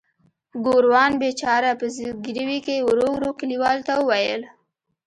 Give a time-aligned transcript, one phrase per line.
[0.65, 4.41] ګوروان بیچاره په زګیروي کې ورو ورو کلیوالو ته وویل.